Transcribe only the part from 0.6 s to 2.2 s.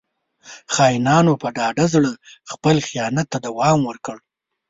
•خاینانو په ډاډه زړه